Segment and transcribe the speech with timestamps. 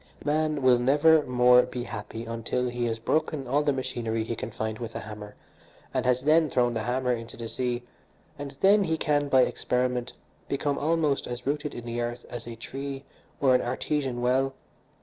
[0.25, 4.49] Man will never more be happy until he has broken all the machinery he can
[4.49, 5.35] find with a hammer,
[5.93, 7.83] and has then thrown the hammer into the sea;
[8.39, 10.13] and then he can, by experiment,
[10.49, 13.03] become almost as rooted in the earth as a tree
[13.39, 14.55] or an artesian well.